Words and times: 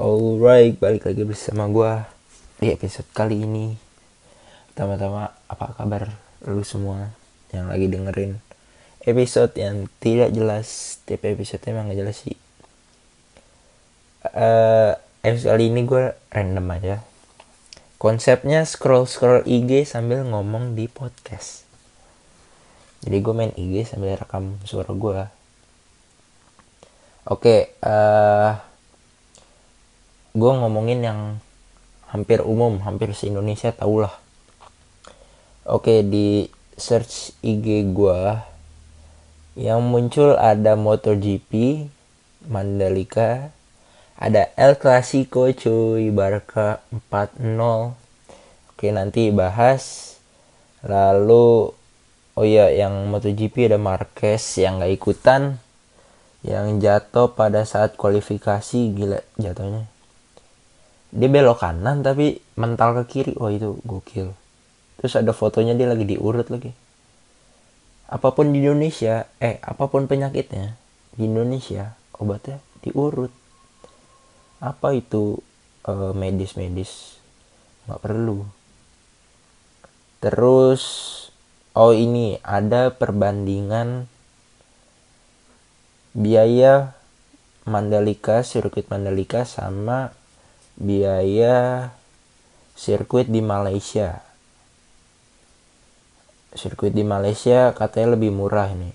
Alright, 0.00 0.80
balik 0.80 1.04
lagi 1.04 1.28
bersama 1.28 1.68
gue 1.68 1.92
di 2.56 2.72
episode 2.72 3.04
kali 3.12 3.44
ini. 3.44 3.76
Pertama-tama, 4.72 5.28
apa 5.44 5.76
kabar 5.76 6.08
lu 6.48 6.64
semua 6.64 7.12
yang 7.52 7.68
lagi 7.68 7.84
dengerin 7.84 8.40
episode 9.04 9.52
yang 9.60 9.92
tidak 10.00 10.32
jelas? 10.32 10.96
Tiap 11.04 11.20
episode 11.28 11.60
emang 11.68 11.92
gak 11.92 12.00
jelas 12.00 12.16
sih. 12.16 12.32
Eh, 14.24 14.96
episode 15.20 15.52
kali 15.52 15.68
ini 15.68 15.84
gue 15.84 16.16
random 16.32 16.66
aja. 16.80 17.04
Konsepnya 18.00 18.64
scroll-scroll 18.64 19.44
IG 19.44 19.84
sambil 19.84 20.24
ngomong 20.24 20.80
di 20.80 20.88
podcast. 20.88 21.68
Jadi 23.04 23.20
gue 23.20 23.34
main 23.36 23.52
IG 23.52 23.84
sambil 23.84 24.16
rekam 24.16 24.56
suara 24.64 24.96
gue. 24.96 25.20
Oke, 27.28 27.76
eh 27.84 28.69
gue 30.30 30.52
ngomongin 30.54 31.02
yang 31.02 31.20
hampir 32.06 32.38
umum, 32.46 32.78
hampir 32.86 33.10
se-Indonesia 33.10 33.74
tau 33.74 34.06
lah. 34.06 34.14
Oke, 35.66 36.06
di 36.06 36.46
search 36.78 37.34
IG 37.42 37.90
gue 37.90 38.18
yang 39.58 39.82
muncul 39.82 40.38
ada 40.38 40.78
MotoGP, 40.78 41.82
Mandalika, 42.46 43.50
ada 44.14 44.54
El 44.54 44.78
Clasico 44.78 45.50
cuy, 45.50 46.14
Barca 46.14 46.78
4-0. 46.94 47.98
Oke, 48.70 48.86
nanti 48.94 49.34
bahas. 49.34 50.14
Lalu, 50.86 51.74
oh 52.38 52.46
iya, 52.46 52.70
yang 52.70 53.10
MotoGP 53.10 53.66
ada 53.66 53.82
Marquez 53.82 54.62
yang 54.62 54.78
gak 54.78 54.94
ikutan. 54.94 55.42
Yang 56.46 56.66
jatuh 56.80 57.34
pada 57.34 57.66
saat 57.66 57.98
kualifikasi, 57.98 58.80
gila 58.94 59.20
jatuhnya 59.36 59.89
dia 61.10 61.26
belok 61.26 61.58
kanan 61.62 62.06
tapi 62.06 62.38
mental 62.54 63.02
ke 63.02 63.02
kiri. 63.10 63.32
Wah 63.34 63.50
itu 63.50 63.78
gokil. 63.82 64.30
Terus 65.02 65.12
ada 65.18 65.34
fotonya 65.34 65.74
dia 65.74 65.90
lagi 65.90 66.06
diurut 66.06 66.46
lagi. 66.50 66.70
Apa 68.10 68.34
pun 68.34 68.50
di 68.50 68.62
Indonesia 68.62 69.26
eh 69.38 69.58
apa 69.62 69.86
pun 69.86 70.10
penyakitnya 70.10 70.74
di 71.14 71.26
Indonesia 71.26 71.94
obatnya 72.14 72.62
diurut. 72.82 73.32
Apa 74.60 74.94
itu 74.94 75.40
uh, 75.88 76.12
medis-medis? 76.14 77.18
Nggak 77.88 78.02
perlu. 78.02 78.44
Terus 80.20 80.82
oh 81.72 81.96
ini 81.96 82.36
ada 82.44 82.92
perbandingan 82.92 84.04
biaya 86.12 86.92
Mandalika 87.64 88.42
sirkuit 88.42 88.90
Mandalika 88.90 89.46
sama 89.46 90.12
biaya 90.80 91.92
sirkuit 92.72 93.28
di 93.28 93.44
Malaysia. 93.44 94.24
Sirkuit 96.56 96.96
di 96.96 97.04
Malaysia 97.04 97.76
katanya 97.76 98.16
lebih 98.16 98.32
murah 98.32 98.72
ini. 98.72 98.90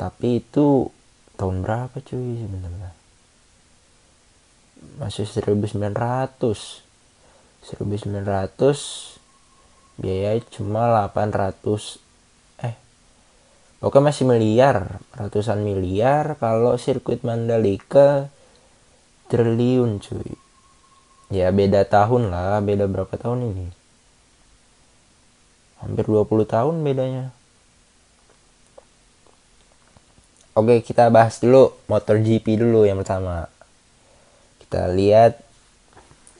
Tapi 0.00 0.40
itu 0.40 0.88
tahun 1.36 1.60
berapa 1.60 2.00
cuy 2.00 2.40
sebenarnya? 2.40 2.90
Masih 4.98 5.28
1900. 5.28 6.82
1900 7.66 9.16
biaya 9.98 10.38
cuma 10.52 10.86
800 11.10 11.98
eh 12.62 12.76
pokoknya 13.82 14.06
masih 14.12 14.24
miliar 14.28 15.02
ratusan 15.16 15.66
miliar 15.66 16.38
kalau 16.38 16.78
sirkuit 16.78 17.26
Mandalika 17.26 18.30
triliun 19.28 20.02
cuy. 20.02 20.30
Ya 21.30 21.50
beda 21.50 21.82
tahun 21.86 22.30
lah 22.30 22.62
beda 22.62 22.86
berapa 22.86 23.10
tahun 23.18 23.50
ini? 23.50 23.66
Hampir 25.82 26.06
20 26.06 26.46
tahun 26.46 26.74
bedanya. 26.86 27.34
Oke 30.56 30.80
kita 30.80 31.12
bahas 31.12 31.36
dulu 31.36 31.76
motor 31.90 32.16
GP 32.22 32.56
dulu 32.56 32.88
yang 32.88 33.02
pertama. 33.02 33.50
Kita 34.62 34.88
lihat. 34.88 35.42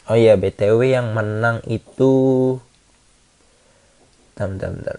Oh 0.06 0.15
iya 0.15 0.38
btw 0.38 0.87
yang 0.87 1.12
menang 1.12 1.61
itu. 1.66 2.56
Bentar, 4.37 4.69
bentar, 4.71 4.99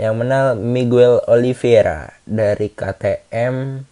yang 0.00 0.16
menang 0.16 0.56
Miguel 0.56 1.20
Oliveira 1.28 2.16
dari 2.24 2.72
KTM 2.72 3.84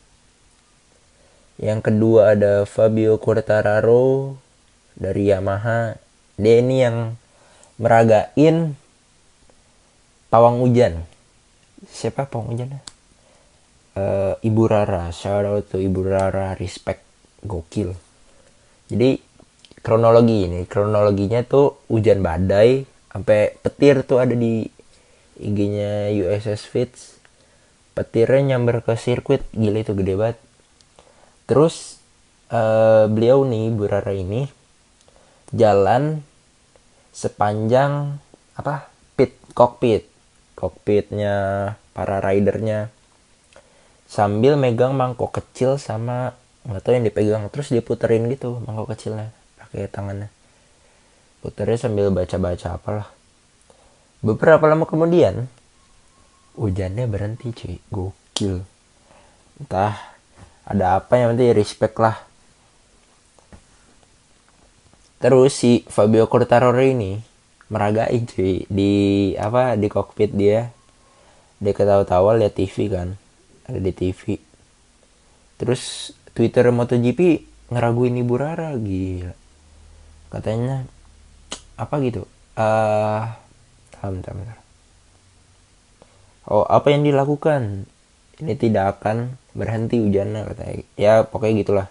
yang 1.59 1.83
kedua 1.83 2.39
ada 2.39 2.63
Fabio 2.63 3.19
Quartararo 3.19 4.39
dari 4.95 5.31
Yamaha. 5.35 5.99
Dia 6.39 6.63
ini 6.63 6.87
yang 6.87 7.19
meragain 7.83 8.79
pawang 10.31 10.63
hujan. 10.63 11.03
Siapa 11.91 12.31
pawang 12.31 12.55
hujan? 12.55 12.79
Uh, 13.99 14.39
Ibu 14.39 14.71
Rara, 14.71 15.11
shout 15.11 15.43
out 15.43 15.67
to 15.67 15.83
Ibu 15.83 16.07
Rara, 16.07 16.55
respect, 16.55 17.03
gokil. 17.43 17.91
Jadi 18.87 19.19
kronologi 19.83 20.47
ini, 20.47 20.63
kronologinya 20.63 21.43
tuh 21.43 21.83
hujan 21.91 22.23
badai, 22.23 22.87
sampai 23.11 23.59
petir 23.59 24.07
tuh 24.07 24.23
ada 24.23 24.39
di 24.39 24.63
IG-nya 25.43 26.15
USS 26.15 26.71
Fits. 26.71 27.19
Petirnya 27.99 28.55
nyamber 28.55 28.87
ke 28.87 28.95
sirkuit, 28.95 29.43
gila 29.51 29.83
itu 29.83 29.99
gede 29.99 30.15
banget 30.15 30.39
terus 31.49 31.99
uh, 32.53 33.09
beliau 33.09 33.43
nih 33.49 33.73
Bu 33.73 33.89
Rara 33.89 34.13
ini 34.13 34.47
jalan 35.51 36.21
sepanjang 37.13 38.21
apa 38.55 38.93
pit 39.19 39.35
kokpit. 39.57 40.07
Kokpitnya 40.59 41.35
para 41.95 42.19
ridernya. 42.23 42.91
Sambil 44.09 44.57
megang 44.59 44.97
mangkok 44.97 45.39
kecil 45.39 45.79
sama 45.79 46.35
nggak 46.67 46.83
tahu 46.83 46.93
yang 46.99 47.07
dipegang. 47.07 47.43
Terus 47.51 47.75
diputerin 47.75 48.27
gitu 48.31 48.59
mangkok 48.63 48.95
kecilnya 48.95 49.31
pakai 49.59 49.91
tangannya. 49.91 50.31
Puternya 51.39 51.79
sambil 51.79 52.11
baca-baca 52.11 52.75
apalah 52.75 53.09
beberapa 54.19 54.67
lama 54.67 54.83
kemudian 54.83 55.47
hujannya 56.59 57.07
berhenti 57.07 57.55
cuy. 57.55 57.77
Gokil. 57.91 58.67
Entah 59.63 60.08
ada 60.69 61.01
apa 61.01 61.17
yang 61.17 61.33
penting 61.33 61.57
respect 61.57 61.97
lah. 61.97 62.21
Terus 65.19 65.57
si 65.57 65.83
Fabio 65.89 66.29
Quartararo 66.29 66.77
ini 66.85 67.17
meragai 67.73 68.13
cuy. 68.29 68.69
Di 68.69 68.93
apa 69.41 69.81
di 69.81 69.89
kokpit 69.89 70.37
dia. 70.37 70.69
Dia 71.59 71.73
ketawa-tawa 71.73 72.37
lihat 72.37 72.55
TV 72.55 72.93
kan. 72.93 73.17
Ada 73.65 73.81
di 73.81 73.93
TV 73.97 74.39
terus 75.59 76.15
Twitter 76.33 76.71
MotoGP 76.71 77.43
ngeraguin 77.75 78.23
Ibu 78.23 78.35
Rara 78.39 78.73
gila. 78.79 79.35
Katanya 80.31 80.87
apa 81.75 81.95
gitu? 82.01 82.25
Ah 82.55 83.43
uh, 83.99 84.11
bentar, 84.15 84.33
bentar. 84.33 84.59
oh 86.47 86.65
apa 86.65 86.95
yang 86.95 87.03
dilakukan? 87.03 87.91
Ini 88.39 88.55
tidak 88.55 89.03
akan 89.03 89.35
berhenti 89.59 89.99
hujannya 89.99 90.47
katanya. 90.55 90.75
Ya 90.95 91.27
pokoknya 91.27 91.67
gitulah. 91.67 91.87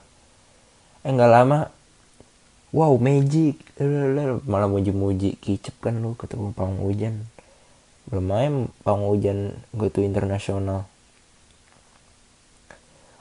Eh 1.04 1.12
nggak 1.12 1.32
lama 1.32 1.68
wow 2.72 2.96
magic. 2.96 3.60
Malah 4.48 4.72
muji-muji 4.72 5.36
kicep 5.44 5.76
kan 5.84 6.00
lu 6.00 6.16
ketemu 6.16 6.56
pawang 6.56 6.80
hujan. 6.80 7.28
Belum 8.08 8.24
main 8.24 8.54
pawang 8.88 9.12
hujan 9.12 9.60
gue 9.76 9.92
tuh 9.92 10.08
internasional 10.08 10.88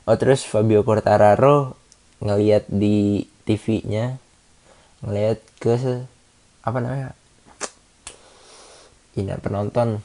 oh 0.06 0.16
terus 0.16 0.46
Fabio 0.46 0.86
Quartararo 0.86 1.74
ngelihat 2.22 2.70
di 2.70 3.26
TV-nya 3.42 4.16
ngelihat 5.02 5.42
ke 5.58 5.74
apa 6.62 6.78
namanya? 6.78 7.10
Ini 9.18 9.36
penonton. 9.42 10.00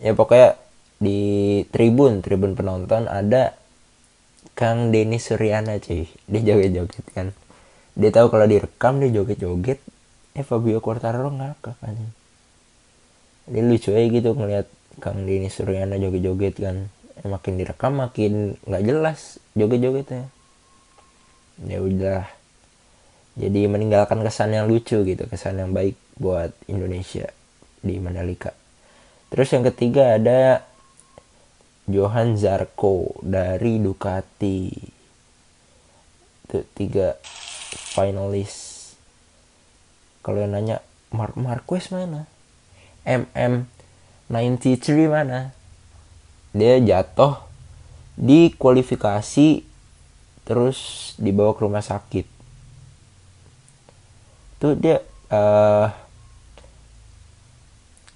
Ya 0.00 0.14
pokoknya 0.16 0.56
di 1.02 1.20
tribun 1.68 2.22
tribun 2.24 2.54
penonton 2.56 3.10
ada 3.10 3.58
Kang 4.58 4.92
Denny 4.92 5.18
Suryana 5.20 5.76
cuy. 5.80 6.08
Dia 6.30 6.40
joget-joget 6.40 7.06
kan. 7.12 7.34
Dia 7.96 8.10
tahu 8.14 8.30
kalau 8.30 8.46
direkam 8.46 9.00
dia 9.02 9.10
joget-joget. 9.10 9.80
Eh 10.38 10.46
Fabio 10.46 10.78
Quartararo 10.78 11.30
ngakak 11.34 11.76
kan 11.82 11.96
dia 13.50 13.66
lucu 13.66 13.90
aja 13.90 14.06
gitu 14.06 14.30
ngeliat 14.38 14.70
Kang 15.02 15.26
Denny 15.26 15.50
Suryana 15.50 15.98
joget-joget 15.98 16.54
kan. 16.62 16.86
Eh, 17.20 17.28
makin 17.28 17.58
direkam 17.58 17.98
makin 17.98 18.54
nggak 18.64 18.82
jelas 18.86 19.42
joget-jogetnya. 19.58 20.30
Ya 21.66 21.78
udah 21.82 22.24
jadi 23.34 23.66
meninggalkan 23.66 24.22
kesan 24.22 24.54
yang 24.54 24.70
lucu 24.70 25.02
gitu 25.02 25.24
kesan 25.26 25.58
yang 25.58 25.74
baik 25.74 25.98
buat 26.16 26.54
Indonesia 26.70 27.28
di 27.82 27.98
Mandalika. 27.98 28.54
Terus 29.30 29.50
yang 29.50 29.66
ketiga 29.66 30.18
ada 30.18 30.69
Johan 31.90 32.38
Zarco 32.38 33.18
dari 33.20 33.82
Ducati. 33.82 34.70
itu 36.50 36.58
tiga 36.74 37.14
finalis. 37.94 38.78
Kalau 40.26 40.42
yang 40.42 40.54
nanya 40.54 40.82
Mark 41.14 41.38
Marquez 41.38 41.90
mana? 41.94 42.26
MM 43.06 43.66
93 44.26 45.06
mana? 45.06 45.54
Dia 46.50 46.82
jatuh 46.82 47.38
di 48.18 48.50
kualifikasi 48.54 49.62
terus 50.42 50.78
dibawa 51.22 51.54
ke 51.54 51.62
rumah 51.62 51.82
sakit. 51.82 52.26
Tuh 54.58 54.74
dia 54.74 55.00
uh, 55.30 55.86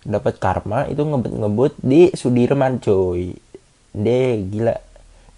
dapat 0.05 0.37
karma 0.37 0.85
itu 0.91 1.01
ngebut-ngebut 1.01 1.81
di 1.81 2.13
Sudirman 2.13 2.83
coy 2.83 3.44
dia 3.95 4.37
gila. 4.43 4.77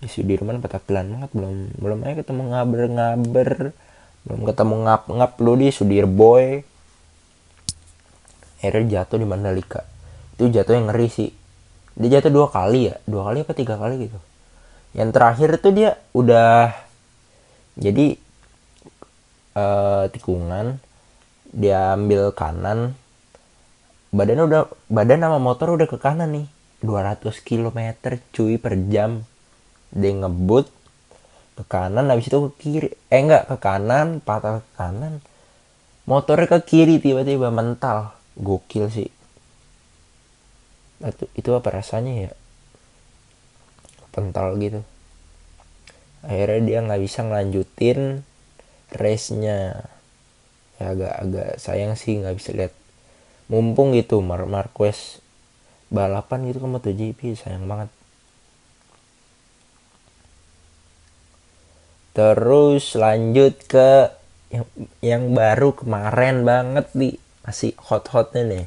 Di 0.01 0.09
Sudirman 0.09 0.65
petakilan 0.65 1.05
banget. 1.07 1.31
Belum 1.37 1.69
belum 1.77 1.99
aja 2.09 2.25
ketemu 2.25 2.43
ngaber-ngaber. 2.57 3.51
Belum 4.27 4.41
ketemu 4.43 4.75
ngap-ngap 4.89 5.33
lu 5.39 5.55
di 5.55 5.69
Sudirboy 5.71 6.65
akhirnya 8.57 9.05
jatuh 9.05 9.23
di 9.23 9.27
Mandalika. 9.29 9.87
Itu 10.35 10.51
jatuh 10.51 10.75
yang 10.75 10.91
ngeri 10.91 11.07
sih. 11.07 11.31
Dia 11.95 12.19
jatuh 12.19 12.33
dua 12.35 12.47
kali 12.51 12.91
ya? 12.91 12.97
Dua 13.07 13.31
kali 13.31 13.47
apa 13.47 13.53
tiga 13.55 13.79
kali 13.79 14.11
gitu? 14.11 14.19
Yang 14.97 15.11
terakhir 15.15 15.51
tuh 15.63 15.73
dia 15.77 15.91
udah 16.17 16.75
jadi 17.79 18.19
uh, 19.55 20.11
tikungan. 20.11 20.83
Dia 21.55 21.95
ambil 21.95 22.35
kanan. 22.35 22.99
Badannya 24.11 24.45
udah 24.49 24.63
badan 24.91 25.23
sama 25.23 25.39
motor 25.39 25.77
udah 25.77 25.87
ke 25.87 26.01
kanan 26.01 26.33
nih 26.35 26.47
200 26.85 27.41
km 27.41 27.81
cuy 28.33 28.61
per 28.61 28.75
jam. 28.93 29.25
Dia 29.95 30.13
ngebut 30.13 30.69
ke 31.57 31.65
kanan 31.65 32.13
habis 32.13 32.29
itu 32.29 32.37
ke 32.37 32.51
kiri. 32.61 32.89
Eh 33.09 33.21
enggak 33.25 33.49
ke 33.49 33.57
kanan 33.57 34.21
patah 34.21 34.61
ke 34.61 34.71
kanan. 34.77 35.25
Motornya 36.05 36.47
ke 36.47 36.59
kiri 36.63 37.01
tiba-tiba 37.01 37.49
mental. 37.49 38.13
Gokil 38.37 38.93
sih. 38.93 39.09
Itu 41.01 41.25
itu 41.33 41.51
apa 41.57 41.81
rasanya 41.81 42.29
ya? 42.29 42.33
Pental 44.13 44.61
gitu. 44.61 44.81
Akhirnya 46.27 46.61
dia 46.65 46.79
nggak 46.85 47.03
bisa 47.03 47.25
ngelanjutin 47.25 48.27
race 48.93 49.33
nya 49.35 49.83
ya 50.77 50.93
agak-agak 50.93 51.57
sayang 51.57 51.97
sih 51.97 52.21
nggak 52.21 52.37
bisa 52.37 52.51
lihat. 52.53 52.73
Mumpung 53.49 53.97
gitu 53.97 54.21
Mar 54.21 54.45
Marquez 54.45 55.25
balapan 55.93 56.51
gitu 56.51 56.59
ke 56.63 56.69
MotoGP 56.69 57.21
sayang 57.39 57.71
banget. 57.71 57.91
Terus 62.17 62.97
lanjut 62.97 63.55
ke 63.69 64.09
yang, 64.49 64.67
yang 65.05 65.23
baru 65.37 65.77
kemarin 65.77 66.49
banget 66.49 66.89
nih 66.97 67.21
masih 67.45 67.77
hot-hotnya 67.77 68.43
nih. 68.49 68.67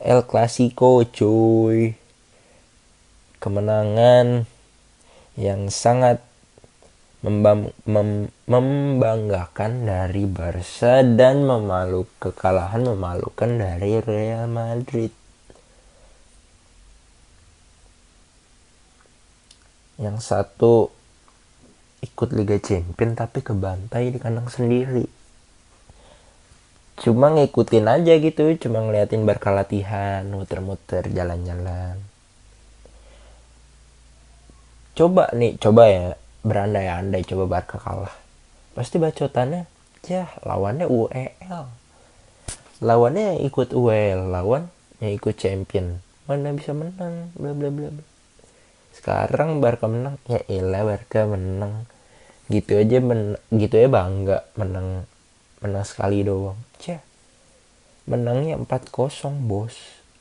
El 0.00 0.24
Clasico 0.24 1.04
cuy. 1.04 1.92
Kemenangan 3.40 4.48
yang 5.36 5.68
sangat 5.68 6.24
membam, 7.20 7.72
mem, 7.84 8.32
membanggakan 8.48 9.84
dari 9.84 10.24
Barca 10.24 11.04
dan 11.04 11.44
memaluk 11.44 12.08
kekalahan 12.20 12.84
memalukan 12.84 13.60
dari 13.60 14.00
Real 14.00 14.48
Madrid 14.48 15.12
yang 20.00 20.16
satu 20.16 20.88
ikut 22.00 22.32
Liga 22.32 22.56
Champion 22.56 23.12
tapi 23.12 23.44
kebantai 23.44 24.08
di 24.08 24.16
kandang 24.16 24.48
sendiri. 24.48 25.04
Cuma 27.00 27.32
ngikutin 27.32 27.84
aja 27.88 28.12
gitu 28.16 28.56
cuma 28.60 28.84
ngeliatin 28.84 29.24
Barca 29.28 29.52
latihan 29.52 30.24
muter-muter 30.28 31.04
jalan-jalan. 31.12 32.00
Coba 34.96 35.32
nih 35.32 35.56
coba 35.60 35.82
ya 35.88 36.04
berandai-andai 36.44 37.24
coba 37.24 37.44
Barca 37.60 37.76
kalah. 37.76 38.12
Pasti 38.72 38.96
bacotannya 38.96 39.68
ya 40.08 40.32
lawannya 40.48 40.88
UEL 40.88 41.68
lawannya 42.80 43.36
yang 43.36 43.40
ikut 43.44 43.76
UEL 43.76 44.32
lawan 44.32 44.72
yang 45.04 45.12
ikut 45.12 45.36
champion. 45.36 46.00
Mana 46.24 46.56
bisa 46.56 46.72
menang 46.72 47.32
bla 47.36 47.52
bla 47.52 47.68
bla 47.68 48.09
sekarang 48.94 49.62
Barca 49.62 49.86
menang 49.86 50.18
ya 50.26 50.42
elah 50.50 50.82
Barca 50.84 51.24
menang. 51.24 51.86
Gitu 52.50 52.74
aja 52.74 52.98
men 52.98 53.38
gitu 53.54 53.78
ya 53.78 53.86
bangga 53.86 54.42
menang 54.58 55.06
menang 55.62 55.84
sekali 55.86 56.26
doang. 56.26 56.58
Cah 56.82 56.98
menangnya 58.10 58.58
4-0 58.58 59.46
bos. 59.46 59.74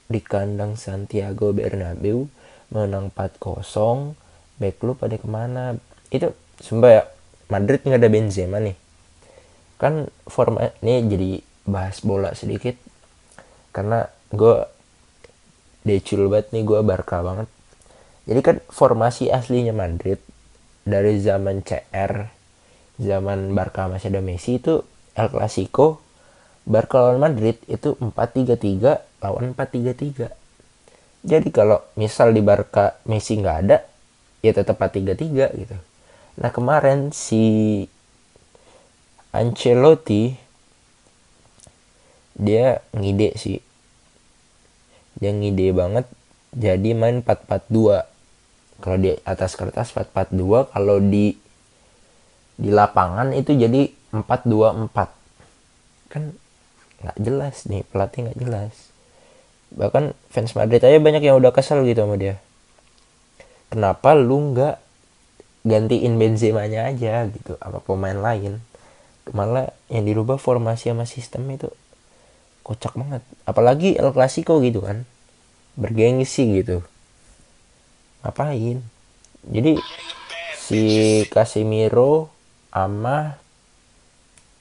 Di 0.10 0.22
kandang 0.26 0.74
Santiago 0.74 1.54
Bernabeu 1.54 2.26
menang 2.74 3.14
4-0 3.14 4.18
back 4.58 4.78
lu 4.82 4.94
pada 4.98 5.18
ke 5.18 5.28
mana? 5.30 5.78
Itu 6.10 6.34
sumpah 6.62 6.90
ya 6.90 7.04
Madrid 7.50 7.82
nggak 7.82 8.02
ada 8.02 8.10
Benzema 8.10 8.58
nih. 8.62 8.78
Kan 9.82 10.14
format 10.30 10.78
ini 10.82 11.06
jadi 11.10 11.30
bahas 11.66 12.02
bola 12.02 12.34
sedikit. 12.38 12.78
Karena 13.74 14.06
gue 14.34 14.66
decul 15.86 16.30
banget 16.30 16.54
nih 16.54 16.64
gue 16.66 16.80
Barca 16.86 17.22
banget 17.26 17.50
jadi 18.30 18.40
kan 18.46 18.58
formasi 18.70 19.34
aslinya 19.34 19.74
Madrid 19.74 20.22
dari 20.86 21.18
zaman 21.18 21.66
CR 21.66 22.30
zaman 23.02 23.58
Barca 23.58 23.90
masih 23.90 24.14
ada 24.14 24.22
Messi 24.22 24.62
itu 24.62 24.86
El 25.18 25.34
Clasico 25.34 26.06
Barca 26.70 27.02
lawan 27.02 27.18
Madrid 27.18 27.58
itu 27.66 27.98
4-3-3 27.98 29.26
lawan 29.26 29.58
4-3-3 29.58 30.40
jadi 31.20 31.48
kalau 31.52 31.84
misal 32.00 32.32
di 32.32 32.40
Barca 32.40 32.96
Messi 33.04 33.36
nggak 33.36 33.58
ada 33.68 33.84
ya 34.40 34.56
tetap 34.56 34.80
4-3-3 34.80 35.60
gitu. 35.60 35.76
Nah 36.40 36.50
kemarin 36.56 37.12
si 37.12 37.84
Ancelotti 39.36 40.40
dia 42.40 42.80
ngide 42.96 43.36
sih. 43.36 43.60
Dia 45.20 45.36
ngide 45.36 45.76
banget 45.76 46.08
jadi 46.56 46.96
main 46.96 47.20
4-4-2 47.20 48.19
kalau 48.80 48.98
di 49.00 49.12
atas 49.28 49.60
kertas 49.60 49.92
4-4-2 49.92 50.72
kalau 50.72 51.04
di 51.04 51.36
di 52.60 52.70
lapangan 52.72 53.32
itu 53.32 53.56
jadi 53.56 53.88
4-2-4 54.12 56.12
kan 56.12 56.24
nggak 57.00 57.18
jelas 57.24 57.56
nih 57.72 57.88
pelatih 57.88 58.28
nggak 58.28 58.40
jelas. 58.40 58.74
Bahkan 59.72 60.12
fans 60.34 60.52
Madrid 60.58 60.84
aja 60.84 61.00
banyak 61.00 61.24
yang 61.24 61.40
udah 61.40 61.56
kesel 61.56 61.86
gitu 61.88 62.04
sama 62.04 62.20
dia. 62.20 62.42
Kenapa 63.72 64.18
lu 64.18 64.56
nggak 64.56 64.76
gantiin 65.64 66.20
Benzema-nya 66.20 66.90
aja 66.90 67.30
gitu 67.30 67.56
apa 67.62 67.80
pemain 67.80 68.18
lain? 68.18 68.60
Malah 69.30 69.72
yang 69.88 70.10
dirubah 70.10 70.42
formasi 70.42 70.90
sama 70.90 71.06
sistem 71.06 71.48
itu 71.54 71.70
kocak 72.66 72.98
banget. 72.98 73.22
Apalagi 73.46 73.96
El 73.96 74.12
Clasico 74.12 74.60
gitu 74.60 74.84
kan. 74.84 75.06
Bergengsi 75.80 76.60
gitu 76.60 76.84
ngapain? 78.26 78.82
Jadi 79.48 79.74
si 80.56 80.82
Casemiro 81.32 82.32
ama 82.74 83.40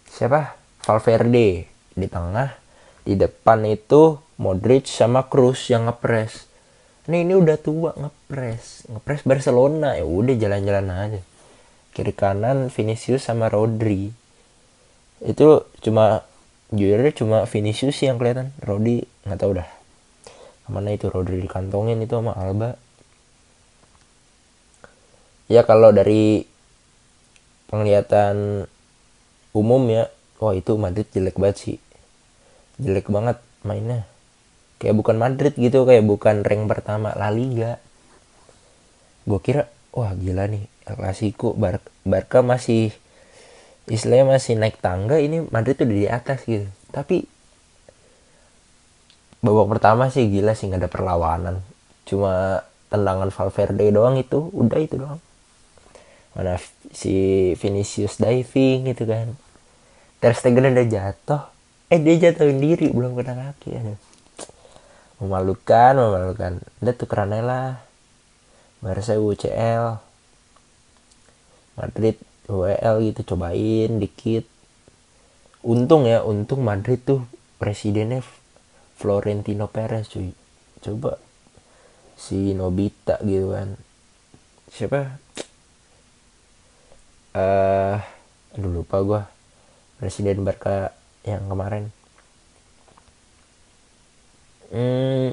siapa? 0.08 0.56
Valverde 0.78 1.68
di 1.92 2.06
tengah 2.08 2.56
di 3.04 3.12
depan 3.12 3.60
itu 3.68 4.16
Modric 4.40 4.88
sama 4.88 5.28
Cruz 5.28 5.68
yang 5.68 5.84
ngepres 5.84 6.48
nih 7.08 7.24
ini 7.24 7.34
udah 7.40 7.56
tua 7.56 7.96
ngepres 7.96 8.84
ngepres 8.92 9.24
Barcelona. 9.24 9.96
Ya 9.96 10.04
udah 10.04 10.36
jalan-jalan 10.36 10.86
aja. 10.92 11.20
Kiri 11.96 12.12
kanan 12.12 12.68
Vinicius 12.68 13.24
sama 13.24 13.48
Rodri. 13.48 14.12
Itu 15.24 15.66
cuma 15.80 16.28
jujur 16.70 17.00
cuma 17.16 17.48
Vinicius 17.48 17.96
yang 18.04 18.20
kelihatan. 18.20 18.52
Rodri 18.60 19.08
nggak 19.24 19.40
tahu 19.40 19.56
dah. 19.56 19.68
Ke 20.62 20.68
mana 20.68 20.92
itu 20.92 21.08
Rodri 21.08 21.40
dikantongin 21.40 21.98
itu 22.04 22.12
sama 22.12 22.36
Alba 22.36 22.76
ya 25.48 25.64
kalau 25.64 25.90
dari 25.90 26.44
penglihatan 27.72 28.68
umum 29.56 29.82
ya 29.88 30.12
wah 30.38 30.54
itu 30.54 30.76
Madrid 30.76 31.08
jelek 31.10 31.36
banget 31.40 31.56
sih. 31.58 31.76
Jelek 32.78 33.08
banget 33.10 33.40
mainnya. 33.64 34.06
Kayak 34.78 34.94
bukan 34.94 35.16
Madrid 35.18 35.56
gitu 35.58 35.82
kayak 35.88 36.06
bukan 36.06 36.46
rank 36.46 36.64
pertama 36.70 37.10
La 37.18 37.32
Liga. 37.32 37.82
Gue 39.26 39.40
kira 39.42 39.66
wah 39.90 40.14
gila 40.14 40.46
nih 40.46 40.64
El 40.86 40.94
Clasico 40.94 41.56
Bar 41.58 41.82
Barca 42.06 42.44
masih 42.44 42.94
istilahnya 43.88 44.38
masih 44.38 44.54
naik 44.60 44.78
tangga 44.78 45.16
ini 45.18 45.42
Madrid 45.50 45.74
tuh 45.80 45.88
di 45.90 46.06
atas 46.06 46.44
gitu. 46.46 46.68
Tapi 46.94 47.26
babak 49.42 49.80
pertama 49.80 50.12
sih 50.12 50.30
gila 50.30 50.54
sih 50.54 50.70
nggak 50.70 50.86
ada 50.86 50.90
perlawanan. 50.92 51.56
Cuma 52.06 52.62
tendangan 52.88 53.28
Valverde 53.28 53.90
doang 53.92 54.16
itu 54.16 54.48
udah 54.54 54.78
itu 54.80 54.96
doang 54.96 55.20
mana 56.38 56.54
si 56.94 57.50
Vinicius 57.58 58.22
diving 58.22 58.94
gitu 58.94 59.10
kan. 59.10 59.34
Ter 60.22 60.38
Stegen 60.38 60.70
udah 60.70 60.86
jatuh. 60.86 61.42
Eh 61.90 61.98
dia 61.98 62.30
jatuh 62.30 62.46
sendiri 62.46 62.94
belum 62.94 63.18
kena 63.18 63.50
kaki. 63.50 63.74
Ya 63.74 63.82
memalukan 65.18 65.98
memalukan. 65.98 66.62
Udah 66.78 66.94
tuh 66.94 67.10
aja 67.10 67.42
lah. 67.42 67.70
Barca 68.78 69.18
UCL 69.18 69.98
Madrid 71.74 72.14
WL 72.46 72.94
gitu 73.10 73.34
cobain 73.34 73.98
dikit. 73.98 74.46
Untung 75.66 76.06
ya 76.06 76.22
untung 76.22 76.62
Madrid 76.62 77.02
tuh 77.02 77.26
presidennya 77.58 78.22
Florentino 78.94 79.66
Perez 79.66 80.06
cuy. 80.06 80.30
Coba. 80.86 81.18
Si 82.14 82.54
Nobita 82.54 83.18
gitu 83.26 83.50
kan. 83.50 83.74
Siapa 84.70 85.18
eh 87.36 87.40
uh, 87.40 87.96
aduh 88.56 88.72
lupa 88.72 88.96
gue 89.04 89.20
presiden 89.98 90.46
Barca 90.46 90.94
yang 91.26 91.44
kemarin. 91.50 91.90
Hmm, 94.68 95.32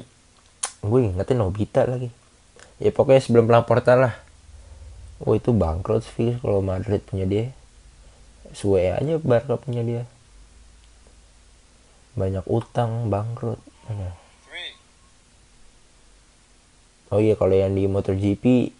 gue 0.80 1.00
ingetin 1.00 1.38
Nobita 1.40 1.84
lagi. 1.84 2.08
Ya 2.76 2.92
pokoknya 2.92 3.22
sebelum 3.24 3.48
Laporta 3.48 3.96
lah. 3.96 4.14
Oh 5.24 5.32
itu 5.32 5.52
bangkrut 5.56 6.04
sih 6.04 6.36
kalau 6.44 6.60
Madrid 6.60 7.00
punya 7.00 7.24
dia. 7.24 7.52
Suwe 8.52 8.92
aja 8.92 9.16
Barca 9.22 9.56
punya 9.56 9.80
dia. 9.80 10.02
Banyak 12.16 12.44
utang 12.48 13.08
bangkrut. 13.08 13.60
Oh 17.06 17.22
iya 17.22 17.38
kalau 17.38 17.54
yang 17.54 17.72
di 17.72 17.86
MotoGP 17.86 18.74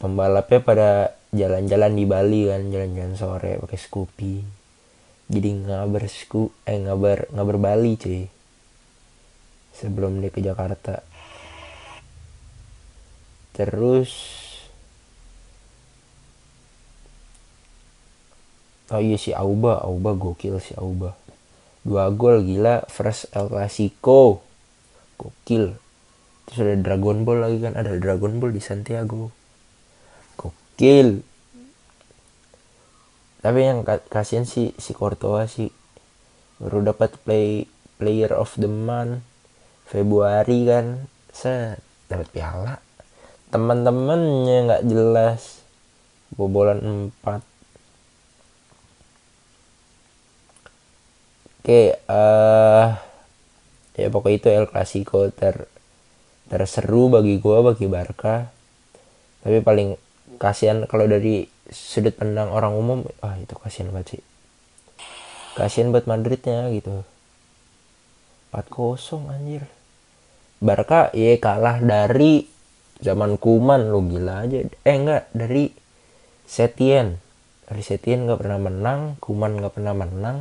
pembalapnya 0.00 0.58
pada 0.64 0.90
jalan-jalan 1.32 1.96
di 1.96 2.04
Bali 2.04 2.44
kan 2.44 2.68
jalan-jalan 2.68 3.16
sore 3.16 3.56
pakai 3.56 3.78
Scoopy. 3.80 4.34
Jadi 5.32 5.48
ngabar 5.64 6.04
sku 6.04 6.52
eh 6.68 6.76
ngabar 6.76 7.32
ngabar 7.32 7.56
Bali 7.56 7.96
cuy. 7.96 8.28
Sebelum 9.72 10.20
dia 10.20 10.28
ke 10.28 10.44
Jakarta. 10.44 11.00
Terus 13.56 14.12
oh 18.92 19.00
iya 19.00 19.16
si 19.16 19.32
Auba 19.32 19.80
Auba 19.80 20.12
gokil 20.12 20.60
si 20.60 20.76
Auba. 20.76 21.16
Dua 21.80 22.12
gol 22.12 22.44
gila 22.44 22.84
first 22.92 23.32
El 23.32 23.48
Clasico. 23.48 24.44
Gokil. 25.16 25.80
Terus 26.44 26.58
ada 26.60 26.76
Dragon 26.76 27.24
Ball 27.24 27.40
lagi 27.40 27.58
kan 27.64 27.72
ada 27.72 27.96
Dragon 27.96 28.36
Ball 28.36 28.52
di 28.52 28.60
Santiago 28.60 29.41
gokil 30.76 31.22
tapi 33.42 33.66
yang 33.66 33.82
kasihan 33.82 34.46
sih 34.46 34.70
si 34.78 34.94
Courtois 34.94 35.50
sih. 35.50 35.74
Baru 36.62 36.86
dapat 36.86 37.18
play 37.26 37.66
player 37.98 38.30
of 38.30 38.54
the 38.54 38.70
month. 38.70 39.26
Februari 39.90 40.62
kan. 40.70 41.10
Set 41.34 41.82
dapat 42.06 42.30
piala. 42.30 42.78
Teman-temannya 43.50 44.58
nggak 44.70 44.86
jelas. 44.86 45.66
Bobolan 46.38 47.10
4 47.26 47.42
Oke, 51.62 51.94
uh, 52.10 52.98
ya 53.94 54.10
pokoknya 54.10 54.34
itu 54.34 54.48
El 54.50 54.66
Clasico 54.66 55.30
ter 55.30 55.70
terseru 56.50 57.06
bagi 57.06 57.38
gue 57.38 57.58
bagi 57.62 57.86
Barca. 57.86 58.50
Tapi 59.46 59.62
paling 59.62 59.94
kasihan 60.36 60.84
kalau 60.88 61.08
dari 61.08 61.48
sudut 61.68 62.14
pandang 62.16 62.52
orang 62.52 62.72
umum, 62.76 62.98
ah 63.24 63.36
itu 63.40 63.56
kasihan 63.56 63.90
banget 63.90 64.18
sih. 64.18 64.22
Kasihan 65.56 65.92
buat 65.92 66.08
Madridnya 66.08 66.68
gitu. 66.72 67.04
4-0 68.52 69.32
anjir. 69.32 69.64
Barca 70.62 71.10
ya 71.16 71.36
kalah 71.40 71.82
dari 71.82 72.46
zaman 73.00 73.40
Kuman 73.40 73.90
lo 73.90 74.04
gila 74.04 74.44
aja. 74.46 74.62
Eh 74.64 74.96
enggak, 74.96 75.28
dari 75.32 75.72
Setien. 76.44 77.18
Dari 77.68 77.82
Setien 77.82 78.28
nggak 78.28 78.40
pernah 78.40 78.60
menang, 78.60 79.00
Kuman 79.20 79.60
nggak 79.60 79.74
pernah 79.76 79.96
menang 79.96 80.38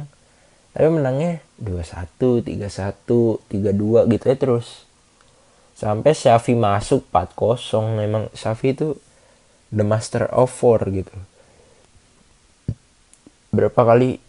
tapi 0.72 0.88
menangnya 0.88 1.44
2-1, 1.60 2.48
3-1, 2.48 3.44
3-2 3.52 4.08
gitu 4.08 4.24
ya 4.24 4.36
terus. 4.40 4.88
Sampai 5.76 6.16
Xavi 6.16 6.56
masuk 6.56 7.04
4-0. 7.12 8.00
Memang 8.00 8.32
Xavi 8.32 8.68
itu 8.72 8.96
the 9.72 9.88
master 9.88 10.28
of 10.30 10.52
four 10.52 10.84
gitu. 10.92 11.16
Berapa 13.52 13.82
kali 13.84 14.20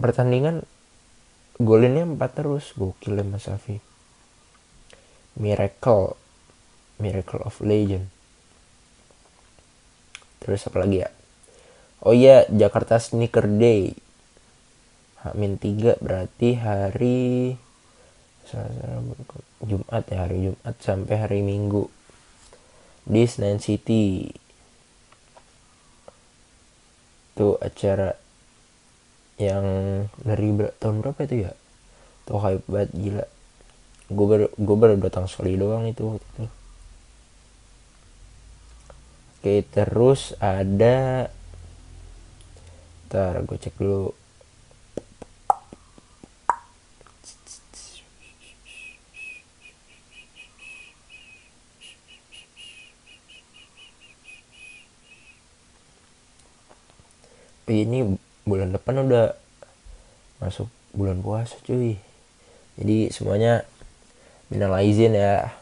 pertandingan 0.00 0.64
golinnya 1.60 2.08
4 2.08 2.16
terus. 2.32 2.72
Gokil 2.76 3.20
ya 3.20 3.24
Mas 3.24 3.44
Xavi. 3.44 3.80
Miracle. 5.40 6.16
Miracle 7.00 7.42
of 7.44 7.58
Legend. 7.60 8.06
Terus 10.40 10.64
apa 10.68 10.76
lagi 10.84 11.04
ya? 11.04 11.10
Oh 12.04 12.12
iya, 12.12 12.44
Jakarta 12.52 13.00
Sneaker 13.00 13.48
Day 13.48 13.96
Hamin 15.24 15.56
3 15.56 16.04
berarti 16.04 16.60
hari 16.60 17.56
Jumat 19.64 20.04
ya 20.12 20.28
hari 20.28 20.52
Jumat 20.52 20.76
sampai 20.84 21.16
hari 21.16 21.40
Minggu 21.40 21.88
di 23.08 23.24
Senayan 23.24 23.56
City 23.56 24.28
itu 27.34 27.58
acara 27.58 28.14
yang 29.42 29.66
dari 30.22 30.48
ber 30.54 30.70
tahun 30.78 31.02
berapa 31.02 31.18
itu 31.26 31.50
ya? 31.50 31.52
Tuh 32.30 32.38
hype 32.38 32.62
banget 32.70 32.90
gila. 32.94 33.26
Gue 34.06 34.26
baru 34.30 34.46
gue 34.54 34.76
baru 34.78 34.94
datang 35.02 35.26
sekali 35.26 35.58
doang 35.58 35.90
itu 35.90 36.06
waktu 36.06 36.22
itu. 36.22 36.44
Oke 39.42 39.54
terus 39.74 40.32
ada 40.38 41.28
ntar 43.10 43.42
gue 43.42 43.58
cek 43.58 43.74
dulu 43.76 44.14
ini 57.68 58.18
bulan 58.44 58.76
depan 58.76 59.08
udah 59.08 59.32
masuk 60.44 60.68
bulan 60.92 61.24
puasa 61.24 61.56
cuy. 61.64 61.96
Jadi 62.76 63.08
semuanya 63.08 63.64
minal 64.52 64.76
izin 64.80 65.16
ya. 65.16 65.54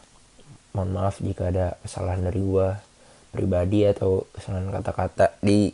Mohon 0.73 0.89
maaf 0.97 1.21
jika 1.21 1.53
ada 1.53 1.77
kesalahan 1.85 2.25
dari 2.25 2.41
gua 2.41 2.81
pribadi 3.29 3.85
atau 3.85 4.25
kesalahan 4.33 4.73
kata-kata 4.73 5.37
di 5.41 5.69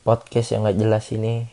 podcast 0.00 0.56
yang 0.56 0.64
gak 0.64 0.80
jelas 0.80 1.04
ini. 1.12 1.44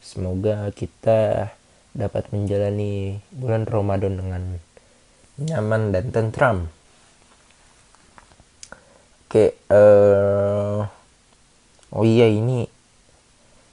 Semoga 0.00 0.72
kita 0.72 1.52
dapat 1.92 2.32
menjalani 2.32 3.20
bulan 3.28 3.68
Ramadan 3.68 4.16
dengan 4.16 4.42
nyaman 5.36 5.92
dan 5.92 6.08
tentram 6.12 6.58
Oke, 9.32 9.56
uh, 9.72 10.84
oh 11.88 12.04
iya 12.04 12.28
ini 12.28 12.68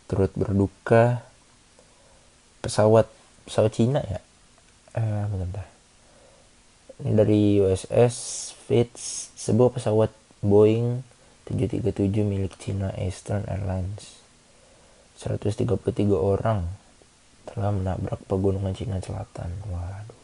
turut 0.08 0.32
berduka 0.32 1.28
pesawat 2.63 3.12
pesawat 3.44 3.68
Cina 3.75 4.00
ya. 4.00 4.24
Uh, 4.96 5.28
bentar. 5.28 5.68
Ini 7.04 7.12
dari 7.12 7.60
USS 7.60 8.16
Fitz, 8.56 9.36
sebuah 9.36 9.75
pesawat 9.75 10.16
Boeing 10.39 11.04
737 11.51 12.24
milik 12.24 12.56
China 12.56 12.96
Eastern 12.96 13.44
Airlines. 13.51 14.16
133 15.20 15.75
orang 16.16 16.72
telah 17.51 17.75
menabrak 17.75 18.24
pegunungan 18.32 18.72
Cina 18.72 19.04
Selatan. 19.04 19.51
Waduh. 19.68 20.19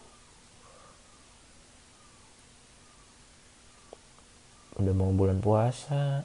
Udah 4.80 4.94
mau 4.96 5.12
bulan 5.12 5.40
puasa. 5.40 6.24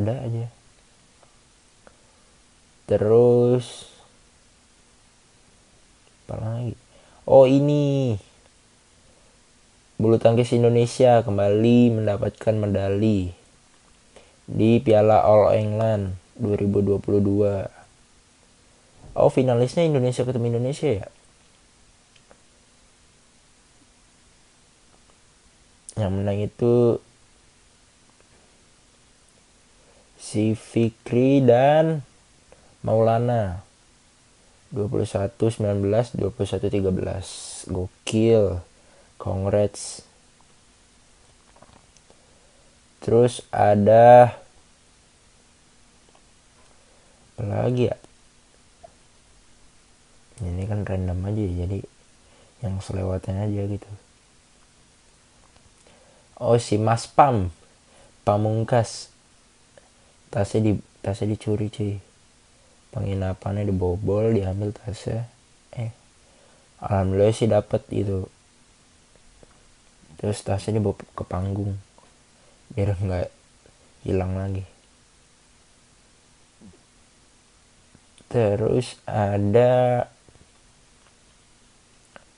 Udah 0.00 0.16
aja. 0.24 0.46
Terus 2.90 3.90
apa 6.26 6.36
lagi? 6.38 6.74
Oh 7.26 7.46
ini. 7.46 8.18
Bulu 10.00 10.16
tangkis 10.16 10.56
Indonesia 10.56 11.20
kembali 11.20 12.00
mendapatkan 12.00 12.54
medali 12.56 13.36
di 14.50 14.80
Piala 14.82 15.22
All 15.22 15.54
England 15.54 16.18
2022 16.40 17.70
oh 19.14 19.30
finalisnya 19.30 19.86
Indonesia 19.86 20.24
ketemu 20.24 20.56
Indonesia 20.56 21.04
ya 21.04 21.06
yang 26.00 26.16
menang 26.16 26.40
itu 26.40 26.96
si 30.16 30.56
Fikri 30.56 31.44
dan 31.44 32.00
Maulana. 32.80 33.60
21 34.70 35.34
19 35.34 36.14
21 36.14 36.70
13 36.70 37.74
gokil. 37.74 38.62
Congrats. 39.18 40.06
Terus 43.02 43.42
ada 43.50 44.38
apa 47.34 47.66
lagi 47.66 47.90
ya? 47.90 47.96
Ini 50.40 50.64
kan 50.70 50.86
random 50.86 51.18
aja 51.26 51.44
jadi 51.66 51.78
yang 52.60 52.78
selewatnya 52.78 53.48
aja 53.48 53.62
gitu 53.66 53.90
oh 56.40 56.56
si 56.56 56.80
Mas 56.80 57.04
Pam. 57.04 57.52
Pamungkas. 58.24 59.12
Tasnya 60.32 60.60
di 60.64 60.72
tasnya 61.04 61.36
dicuri 61.36 61.68
cuy. 61.68 62.00
Penginapannya 62.90 63.68
dibobol 63.68 64.32
diambil 64.34 64.72
tasnya. 64.72 65.28
Eh 65.76 65.92
alhamdulillah 66.80 67.36
sih 67.36 67.46
dapat 67.46 67.84
gitu. 67.92 68.26
Terus 70.16 70.40
tasnya 70.40 70.80
dibawa 70.80 70.96
ke 70.96 71.24
panggung. 71.28 71.76
Biar 72.72 72.96
nggak 72.96 73.28
hilang 74.08 74.40
lagi. 74.40 74.64
Terus 78.30 78.96
ada 79.04 80.06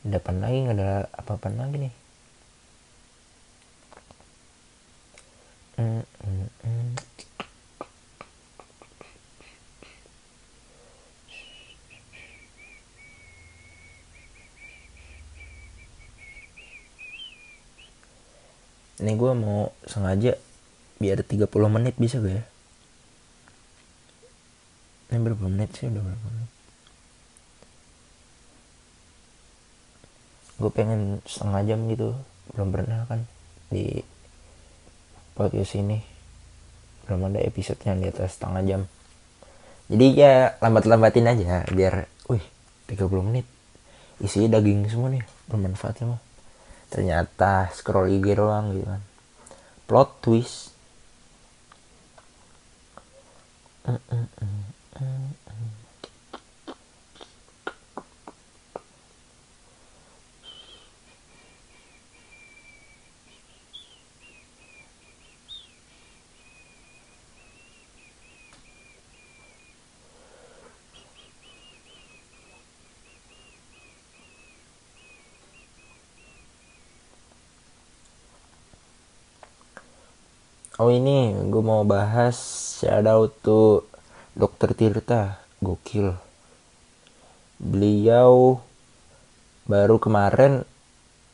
depan 0.02 0.42
lagi? 0.42 0.58
Nggak 0.66 0.76
ada 0.80 1.06
apa-apa 1.14 1.52
lagi 1.52 1.86
nih 1.86 2.01
ini 19.02 19.18
gue 19.18 19.32
mau 19.34 19.74
sengaja 19.90 20.38
biar 21.02 21.26
30 21.26 21.50
menit 21.66 21.98
bisa 21.98 22.22
gak 22.22 22.38
ya? 22.38 22.44
Ini 25.10 25.18
berapa 25.20 25.44
menit 25.50 25.74
sih? 25.74 25.90
Udah 25.90 26.00
berapa 26.06 26.26
menit? 26.30 26.50
Gue 30.62 30.70
pengen 30.70 31.18
setengah 31.26 31.60
jam 31.66 31.80
gitu 31.90 32.14
belum 32.54 32.68
pernah 32.70 33.02
kan 33.10 33.26
di 33.74 34.06
podcast 35.32 35.74
ini 35.76 36.00
belum 37.04 37.32
ada 37.32 37.40
episode 37.42 37.80
yang 37.84 37.98
di 37.98 38.08
atas 38.08 38.38
setengah 38.38 38.62
jam. 38.64 38.82
Jadi 39.90 40.06
ya 40.16 40.56
lambat-lambatin 40.62 41.28
aja 41.28 41.66
biar 41.68 42.08
wih 42.30 42.44
30 42.88 43.28
menit. 43.28 43.46
Isi 44.22 44.46
daging 44.46 44.86
semua 44.86 45.10
nih 45.10 45.24
bermanfaat 45.50 45.96
semua 45.98 46.18
ternyata 46.92 47.72
scroll 47.72 48.12
IG 48.12 48.36
doang 48.36 48.76
gitu 48.76 48.84
kan. 48.84 49.02
Plot 49.88 50.10
twist. 50.20 50.70
Mm 53.88 54.71
Oh 80.82 80.90
ini 80.90 81.30
gue 81.46 81.62
mau 81.62 81.86
bahas 81.86 82.34
shout 82.82 83.06
out 83.06 83.30
to 83.46 83.86
Dokter 84.34 84.74
Tirta. 84.74 85.38
Gokil. 85.62 86.10
Beliau 87.62 88.58
baru 89.70 90.02
kemarin 90.02 90.66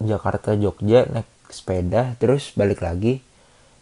Jakarta 0.04 0.52
Jogja 0.52 1.08
naik 1.08 1.24
sepeda 1.48 2.12
terus 2.20 2.52
balik 2.60 2.84
lagi 2.84 3.24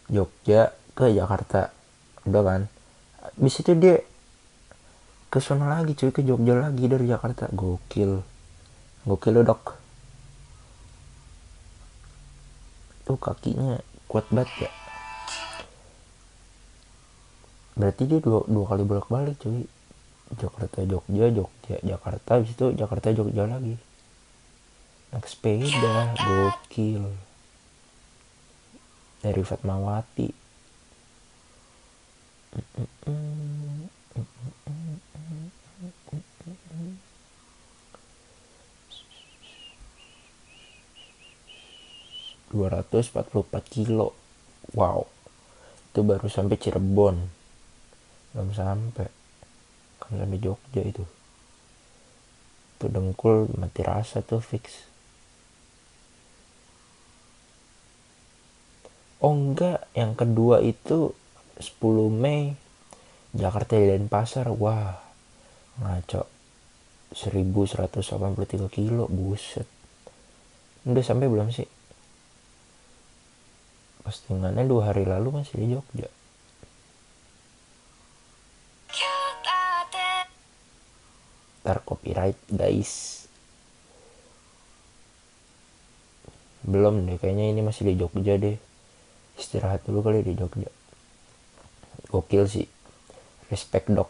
Jogja 0.07 0.71
ke 0.95 1.11
Jakarta. 1.11 1.75
Udah 2.23 2.43
kan? 2.47 2.61
Bis 3.35 3.59
itu 3.59 3.75
dia 3.75 3.99
ke 5.27 5.43
sana 5.43 5.67
lagi 5.67 5.99
cuy 5.99 6.15
ke 6.15 6.23
Jogja 6.23 6.55
lagi 6.55 6.87
dari 6.87 7.11
Jakarta. 7.11 7.51
Gokil. 7.51 8.23
Gokil 9.03 9.35
lo 9.35 9.43
dok. 9.43 9.75
Tuh 13.03 13.19
kakinya 13.19 13.83
kuat 14.07 14.31
banget 14.31 14.71
ya 14.71 14.86
berarti 17.77 18.09
dia 18.09 18.17
dua, 18.17 18.41
dua 18.49 18.65
kali 18.65 18.81
bolak 18.81 19.07
balik 19.07 19.37
cuy. 19.37 19.69
Jakarta 20.27 20.83
Jogja 20.83 21.31
Jogja 21.31 21.79
Jakarta 21.87 22.35
habis 22.35 22.51
itu 22.51 22.75
Jakarta 22.75 23.15
Jogja 23.15 23.47
lagi. 23.47 23.79
Naik 25.15 25.23
sepeda 25.23 26.11
gokil. 26.19 27.15
Dari 29.23 29.39
Fatmawati. 29.39 30.27
Dua 42.51 42.67
ratus 42.67 43.07
empat 43.15 43.31
puluh 43.31 43.47
empat 43.47 43.63
kilo. 43.71 44.11
Wow. 44.75 45.07
Itu 45.95 46.03
baru 46.03 46.27
sampai 46.27 46.59
Cirebon 46.59 47.36
belum 48.33 48.51
sampai 48.51 49.07
kan 50.07 50.23
di 50.31 50.39
Jogja 50.39 50.81
itu. 50.81 51.03
Tuh 52.79 52.89
dengkul 52.89 53.51
mati 53.59 53.83
rasa 53.83 54.23
tuh 54.23 54.39
fix. 54.39 54.87
Oh 59.19 59.33
enggak. 59.33 59.83
Yang 59.97 60.11
kedua 60.15 60.61
itu 60.61 61.11
10 61.59 61.81
Mei 62.13 62.53
Jakarta 63.33 63.75
dan 63.75 64.07
Pasar 64.07 64.47
wah 64.53 64.95
ngaco. 65.81 66.23
1183 67.17 68.67
kilo 68.71 69.09
buset. 69.09 69.65
Udah 70.85 71.03
sampai 71.03 71.27
belum 71.27 71.49
sih? 71.51 71.67
Postingannya 74.05 74.63
dua 74.63 74.91
hari 74.91 75.03
lalu 75.03 75.43
masih 75.43 75.59
di 75.59 75.75
Jogja 75.75 76.07
ntar 81.67 81.83
copyright 81.83 82.39
guys. 82.47 83.27
Belum 86.63 87.03
deh 87.03 87.19
kayaknya 87.19 87.51
ini 87.51 87.59
masih 87.59 87.91
di 87.91 87.99
Jogja 87.99 88.39
deh. 88.39 88.55
Istirahat 89.35 89.83
dulu 89.83 89.99
kali 89.99 90.23
di 90.23 90.31
Jogja. 90.31 90.71
Gokil 92.07 92.47
sih. 92.47 92.63
Respect 93.51 93.91
dok. 93.91 94.07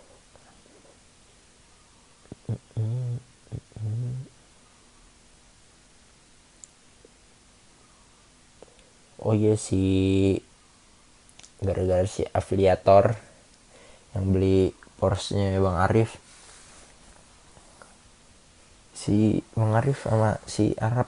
Oh 9.17 9.33
iya 9.33 9.57
si 9.57 9.81
gara-gara 11.57 12.05
si 12.05 12.21
afiliator 12.21 13.17
yang 14.13 14.29
beli 14.29 14.77
Porsche-nya 15.01 15.57
Bang 15.57 15.81
Arif 15.81 16.26
si 18.97 19.45
Mengarif 19.53 20.09
sama 20.09 20.41
si 20.49 20.73
Arab 20.81 21.05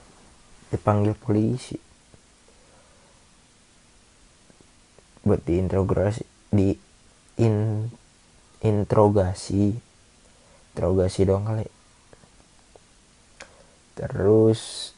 dipanggil 0.69 1.17
polisi. 1.17 1.73
Buat 5.25 5.41
diinterogasi 5.49 6.23
di 6.53 6.77
in 7.41 7.89
interogasi 8.61 9.73
interogasi 10.77 11.21
dong 11.25 11.49
kali. 11.49 11.67
Terus 13.97 14.93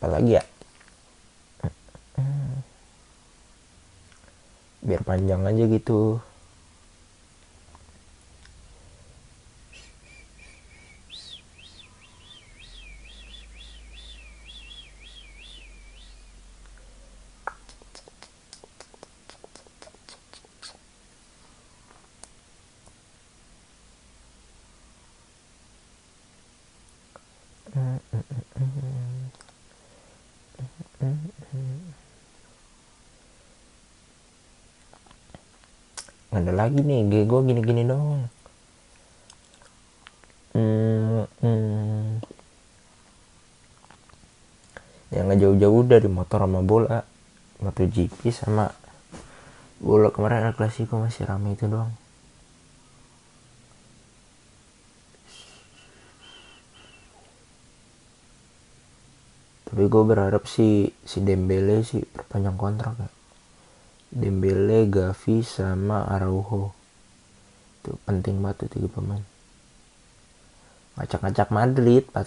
apalagi 0.00 0.40
ya? 0.40 0.44
Biar 4.78 5.04
panjang 5.04 5.44
aja 5.44 5.64
gitu 5.68 6.24
nggak 36.28 36.42
ada 36.44 36.52
lagi 36.52 36.80
nih 36.80 37.24
gue 37.24 37.40
gini-gini 37.44 37.82
dong 37.88 38.28
hmm, 40.52 41.24
hmm. 41.40 42.08
yang 45.12 45.24
nggak 45.28 45.40
jauh-jauh 45.40 45.82
dari 45.88 46.08
motor 46.08 46.44
sama 46.44 46.60
bola 46.60 47.00
MotoGP 47.58 48.30
sama 48.30 48.70
bola 49.82 50.12
kemarin 50.14 50.50
El 50.50 50.54
Clasico 50.54 51.00
masih 51.00 51.26
rame 51.26 51.56
itu 51.56 51.66
doang 51.66 51.90
tapi 59.78 59.94
gue 59.94 60.04
berharap 60.10 60.42
sih 60.50 60.90
si 61.06 61.22
Dembele 61.22 61.86
sih 61.86 62.02
perpanjang 62.02 62.58
kontrak 62.58 62.98
ya. 62.98 63.06
Dembele, 64.10 64.90
Gavi 64.90 65.46
sama 65.46 66.02
Araujo. 66.02 66.74
Itu 67.78 67.94
penting 68.02 68.42
banget 68.42 68.66
tuh 68.66 68.74
tiga 68.74 68.90
pemain. 68.90 69.22
Ngacak-ngacak 70.98 71.54
Madrid 71.54 72.02
4-0 72.10 72.26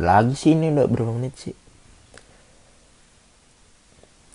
lagi 0.00 0.34
sih 0.38 0.52
ini 0.54 0.70
udah 0.74 0.86
berapa 0.86 1.12
menit 1.14 1.34
sih? 1.38 1.56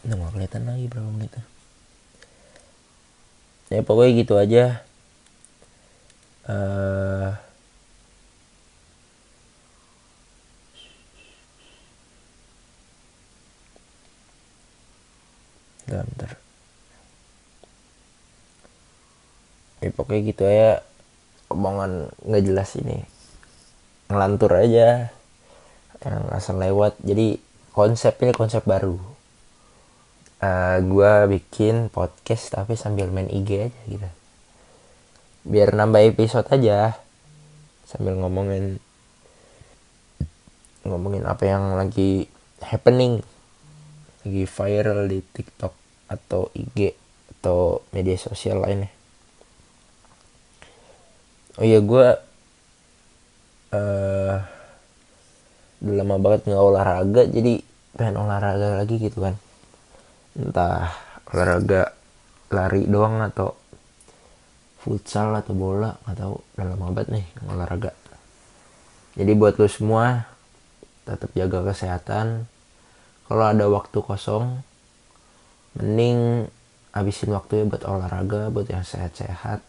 Udah 0.03 0.15
gak 0.19 0.31
kelihatan 0.35 0.63
lagi 0.67 0.85
berapa 0.91 1.09
menit 1.09 1.31
ya 3.73 3.81
pokoknya 3.81 4.11
gitu 4.21 4.33
aja. 4.37 4.85
Uh, 6.43 7.31
bentar 15.87 16.35
ya 19.79 19.89
pokoknya 19.93 20.21
gitu 20.25 20.43
ya 20.43 20.83
omongan 21.47 22.11
nggak 22.27 22.43
jelas 22.43 22.69
ini. 22.77 23.07
Ngelantur 24.11 24.51
aja 24.53 25.09
yang 26.03 26.27
asal 26.31 26.59
lewat. 26.59 26.99
Jadi 27.01 27.39
konsep 27.71 28.19
ini 28.23 28.31
konsep 28.35 28.63
baru. 28.67 28.95
Uh, 30.43 30.45
eh, 30.45 30.77
gue 30.83 31.11
bikin 31.39 31.87
podcast 31.87 32.51
tapi 32.51 32.75
sambil 32.75 33.07
main 33.07 33.31
IG 33.31 33.71
aja 33.71 33.81
gitu. 33.87 34.09
Biar 35.47 35.71
nambah 35.75 36.03
episode 36.03 36.47
aja. 36.51 36.99
Sambil 37.87 38.19
ngomongin 38.19 38.79
ngomongin 40.83 41.23
apa 41.23 41.43
yang 41.47 41.79
lagi 41.79 42.27
happening. 42.59 43.23
Lagi 44.23 44.43
viral 44.47 45.07
di 45.07 45.19
TikTok 45.23 45.73
atau 46.11 46.51
IG 46.55 46.95
atau 47.39 47.83
media 47.91 48.15
sosial 48.19 48.63
lainnya. 48.63 48.91
Oh 51.59 51.65
iya 51.67 51.79
gue 51.83 52.07
uh, 53.77 54.35
udah 55.83 55.95
lama 55.99 56.15
banget 56.15 56.47
nggak 56.47 56.63
olahraga 56.63 57.21
jadi 57.27 57.59
pengen 57.93 58.15
olahraga 58.23 58.79
lagi 58.79 58.95
gitu 58.97 59.19
kan. 59.19 59.35
Entah 60.39 60.95
olahraga 61.29 61.91
lari 62.49 62.87
doang 62.87 63.19
atau 63.19 63.51
futsal 64.79 65.35
atau 65.35 65.51
bola 65.51 65.91
nggak 66.07 66.17
tahu. 66.17 66.35
Udah 66.55 66.65
lama 66.71 66.85
banget 66.95 67.09
nih 67.19 67.25
olahraga. 67.51 67.91
Jadi 69.13 69.31
buat 69.37 69.59
lo 69.59 69.67
semua 69.67 70.25
tetap 71.03 71.29
jaga 71.35 71.59
kesehatan. 71.67 72.47
Kalau 73.27 73.45
ada 73.45 73.65
waktu 73.67 73.97
kosong 73.99 74.63
mending 75.75 76.47
habisin 76.95 77.35
waktunya 77.35 77.67
buat 77.67 77.83
olahraga 77.83 78.47
buat 78.49 78.71
yang 78.71 78.87
sehat-sehat. 78.87 79.59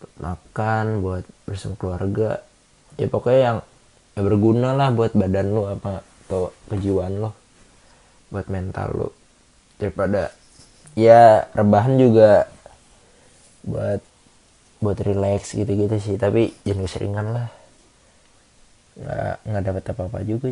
Buat 0.00 0.14
makan 0.18 1.04
buat 1.04 1.24
bersama 1.44 1.76
keluarga. 1.76 2.40
Ya 2.96 3.06
pokoknya 3.12 3.40
yang 3.44 3.58
ya 4.16 4.24
berguna 4.24 4.72
lah 4.72 4.88
buat 4.96 5.12
badan 5.12 5.52
lo 5.52 5.68
apa 5.68 6.00
atau 6.24 6.48
kejiwaan 6.72 7.20
lo 7.20 7.36
buat 8.32 8.48
mental 8.48 8.88
lo 8.96 9.08
daripada 9.76 10.32
ya 10.96 11.44
rebahan 11.52 12.00
juga 12.00 12.48
buat 13.60 14.00
buat 14.80 14.98
relax 15.04 15.52
gitu-gitu 15.52 15.96
sih. 16.00 16.16
Tapi 16.16 16.54
jangan 16.64 16.88
keseringan 16.88 17.26
lah. 17.28 17.48
Nggak 18.96 19.36
nggak 19.44 19.62
dapat 19.68 19.84
apa-apa 19.92 20.18
juga. 20.24 20.48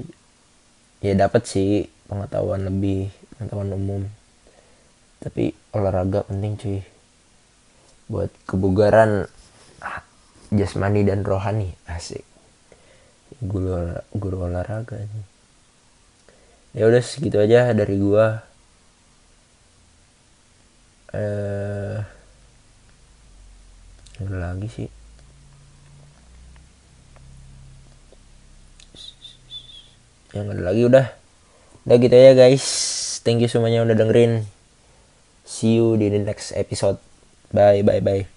Ya 1.01 1.17
dapat 1.17 1.49
sih 1.49 1.89
pengetahuan 2.05 2.69
lebih 2.69 3.09
pengetahuan 3.37 3.73
umum. 3.73 4.03
Tapi 5.25 5.57
olahraga 5.73 6.29
penting 6.29 6.61
cuy. 6.61 6.81
Buat 8.13 8.29
kebugaran 8.45 9.25
jasmani 10.53 11.03
dan 11.09 11.25
rohani 11.25 11.73
asik 11.89 12.34
guru 13.45 13.95
guru 14.17 14.37
olahraga 14.49 15.05
ya 16.75 16.91
udah 16.91 17.03
segitu 17.05 17.39
aja 17.39 17.71
dari 17.71 17.97
gua. 18.03 18.43
Eh 21.15 22.03
lagi 24.25 24.69
sih. 24.71 24.89
Yang 30.35 30.47
ada 30.51 30.63
lagi 30.67 30.83
udah. 30.83 31.07
Udah 31.87 31.97
gitu 32.03 32.17
ya 32.17 32.33
guys. 32.35 32.67
Thank 33.23 33.47
you 33.47 33.51
semuanya 33.51 33.87
udah 33.87 33.95
dengerin. 33.95 34.43
See 35.47 35.79
you 35.79 35.95
di 35.95 36.11
the 36.11 36.19
next 36.19 36.51
episode. 36.59 36.99
Bye 37.55 37.87
bye 37.87 38.03
bye 38.03 38.34